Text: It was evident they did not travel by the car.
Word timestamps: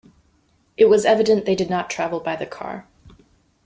It 0.77 0.85
was 0.89 1.05
evident 1.05 1.45
they 1.45 1.53
did 1.53 1.69
not 1.69 1.87
travel 1.87 2.19
by 2.21 2.35
the 2.35 2.47
car. 2.47 2.87